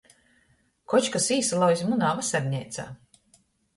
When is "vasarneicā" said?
2.21-2.87